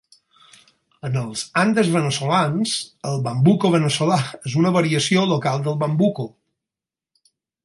[1.09, 2.73] En els Andes veneçolans,
[3.11, 4.19] el bambuco veneçolà
[4.51, 6.31] és una variació local del bambuco.